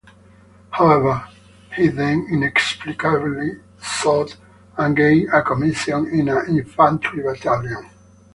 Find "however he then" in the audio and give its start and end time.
0.71-2.25